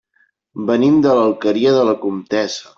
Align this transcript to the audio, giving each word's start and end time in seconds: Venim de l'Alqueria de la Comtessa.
Venim 0.69 0.97
de 1.05 1.13
l'Alqueria 1.19 1.77
de 1.79 1.87
la 1.93 1.97
Comtessa. 2.07 2.69